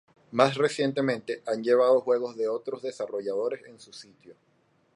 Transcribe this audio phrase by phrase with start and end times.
[0.31, 4.33] Más recientemente, han llevado juegos de otros desarrolladores en su sitio.